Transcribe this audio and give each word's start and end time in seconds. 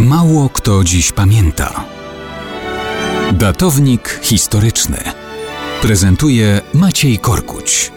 Mało 0.00 0.48
kto 0.48 0.84
dziś 0.84 1.12
pamięta. 1.12 1.84
Datownik 3.32 4.20
historyczny 4.22 4.98
prezentuje 5.82 6.60
Maciej 6.74 7.18
Korkuć. 7.18 7.92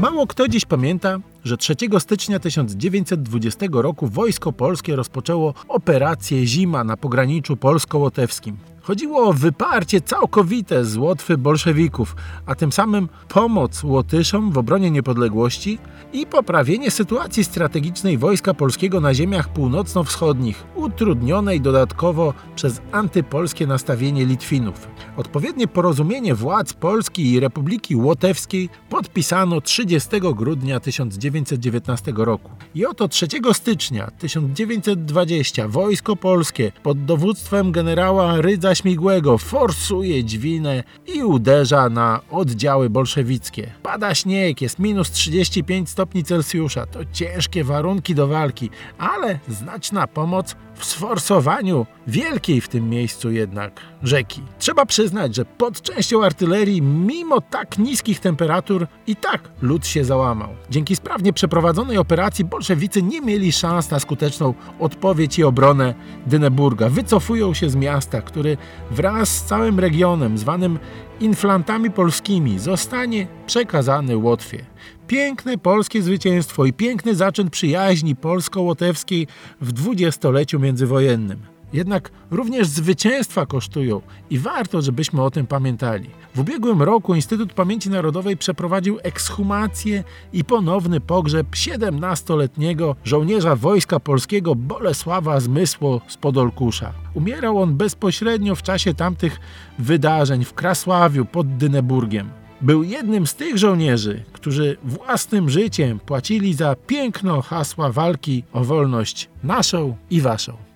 Mało 0.00 0.26
kto 0.26 0.48
dziś 0.48 0.64
pamięta, 0.64 1.18
że 1.44 1.56
3 1.56 1.76
stycznia 1.98 2.38
1920 2.38 3.66
roku 3.72 4.06
wojsko 4.06 4.52
polskie 4.52 4.96
rozpoczęło 4.96 5.54
operację 5.68 6.46
Zima 6.46 6.84
na 6.84 6.96
pograniczu 6.96 7.56
polsko-łotewskim. 7.56 8.56
Chodziło 8.88 9.28
o 9.28 9.32
wyparcie 9.32 10.00
całkowite 10.00 10.84
z 10.84 10.96
Łotwy 10.96 11.38
bolszewików, 11.38 12.16
a 12.46 12.54
tym 12.54 12.72
samym 12.72 13.08
pomoc 13.28 13.84
Łotyszom 13.84 14.52
w 14.52 14.58
obronie 14.58 14.90
niepodległości 14.90 15.78
i 16.12 16.26
poprawienie 16.26 16.90
sytuacji 16.90 17.44
strategicznej 17.44 18.18
wojska 18.18 18.54
polskiego 18.54 19.00
na 19.00 19.14
ziemiach 19.14 19.48
północno-wschodnich, 19.48 20.64
utrudnionej 20.74 21.60
dodatkowo 21.60 22.34
przez 22.56 22.80
antypolskie 22.92 23.66
nastawienie 23.66 24.26
Litwinów. 24.26 24.88
Odpowiednie 25.16 25.66
porozumienie 25.66 26.34
władz 26.34 26.72
Polski 26.72 27.32
i 27.32 27.40
Republiki 27.40 27.96
Łotewskiej 27.96 28.68
podpisano 28.90 29.60
30 29.60 30.08
grudnia 30.34 30.80
1919 30.80 32.12
roku. 32.16 32.50
I 32.74 32.86
oto 32.86 33.08
3 33.08 33.26
stycznia 33.52 34.10
1920 34.18 35.68
wojsko 35.68 36.16
polskie 36.16 36.72
pod 36.82 37.04
dowództwem 37.04 37.72
generała 37.72 38.40
Rydza 38.40 38.74
Śmigłego 38.78 39.38
forsuje 39.38 40.24
dźwinę 40.24 40.84
i 41.06 41.22
uderza 41.22 41.88
na 41.88 42.20
oddziały 42.30 42.90
bolszewickie. 42.90 43.70
Pada 43.82 44.14
śnieg, 44.14 44.62
jest 44.62 44.78
minus 44.78 45.10
35 45.10 45.90
stopni 45.90 46.24
Celsjusza. 46.24 46.86
To 46.86 47.00
ciężkie 47.12 47.64
warunki 47.64 48.14
do 48.14 48.28
walki, 48.28 48.70
ale 48.98 49.38
znaczna 49.48 50.06
pomoc 50.06 50.56
w 50.78 50.84
sforsowaniu 50.84 51.86
wielkiej 52.06 52.60
w 52.60 52.68
tym 52.68 52.90
miejscu 52.90 53.30
jednak 53.30 53.80
rzeki. 54.02 54.42
Trzeba 54.58 54.86
przyznać, 54.86 55.34
że 55.34 55.44
pod 55.44 55.82
częścią 55.82 56.24
artylerii, 56.24 56.82
mimo 56.82 57.40
tak 57.40 57.78
niskich 57.78 58.20
temperatur, 58.20 58.86
i 59.06 59.16
tak 59.16 59.50
lud 59.62 59.86
się 59.86 60.04
załamał. 60.04 60.48
Dzięki 60.70 60.96
sprawnie 60.96 61.32
przeprowadzonej 61.32 61.98
operacji 61.98 62.44
bolszewicy 62.44 63.02
nie 63.02 63.20
mieli 63.20 63.52
szans 63.52 63.90
na 63.90 64.00
skuteczną 64.00 64.54
odpowiedź 64.80 65.38
i 65.38 65.44
obronę 65.44 65.94
Dyneburga. 66.26 66.88
Wycofują 66.88 67.54
się 67.54 67.70
z 67.70 67.76
miasta, 67.76 68.22
który 68.22 68.56
wraz 68.90 69.28
z 69.28 69.44
całym 69.44 69.80
regionem 69.80 70.38
zwanym 70.38 70.78
inflantami 71.20 71.90
polskimi 71.90 72.58
zostanie 72.58 73.26
przekazany 73.46 74.16
Łotwie. 74.16 74.64
Piękne 75.06 75.58
polskie 75.58 76.02
zwycięstwo 76.02 76.64
i 76.64 76.72
piękny 76.72 77.14
zaczyn 77.14 77.50
przyjaźni 77.50 78.16
polsko-łotewskiej 78.16 79.26
w 79.60 79.72
dwudziestoleciu 79.72 80.60
międzywojennym. 80.60 81.57
Jednak 81.72 82.10
również 82.30 82.68
zwycięstwa 82.68 83.46
kosztują 83.46 84.00
i 84.30 84.38
warto, 84.38 84.82
żebyśmy 84.82 85.22
o 85.22 85.30
tym 85.30 85.46
pamiętali. 85.46 86.10
W 86.34 86.40
ubiegłym 86.40 86.82
roku 86.82 87.14
Instytut 87.14 87.52
Pamięci 87.52 87.90
Narodowej 87.90 88.36
przeprowadził 88.36 88.98
ekshumację 89.02 90.04
i 90.32 90.44
ponowny 90.44 91.00
pogrzeb 91.00 91.46
17-letniego 91.50 92.96
żołnierza 93.04 93.56
Wojska 93.56 94.00
Polskiego 94.00 94.54
Bolesława 94.54 95.40
Zmysło 95.40 96.00
z 96.08 96.16
Podolkusza. 96.16 96.92
Umierał 97.14 97.62
on 97.62 97.76
bezpośrednio 97.76 98.54
w 98.54 98.62
czasie 98.62 98.94
tamtych 98.94 99.40
wydarzeń 99.78 100.44
w 100.44 100.54
Krasławiu 100.54 101.24
pod 101.24 101.56
Dyneburgiem. 101.56 102.30
Był 102.60 102.82
jednym 102.82 103.26
z 103.26 103.34
tych 103.34 103.58
żołnierzy, 103.58 104.24
którzy 104.32 104.76
własnym 104.84 105.50
życiem 105.50 106.00
płacili 106.00 106.54
za 106.54 106.76
piękno 106.86 107.42
hasła 107.42 107.92
walki 107.92 108.44
o 108.52 108.64
wolność 108.64 109.28
naszą 109.44 109.96
i 110.10 110.20
waszą. 110.20 110.67